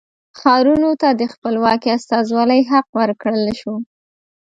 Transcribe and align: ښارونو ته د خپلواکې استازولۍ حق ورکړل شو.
ښارونو 0.39 0.91
ته 1.01 1.09
د 1.19 1.21
خپلواکې 1.33 1.89
استازولۍ 1.97 2.61
حق 2.71 2.87
ورکړل 3.01 3.45
شو. 3.59 3.75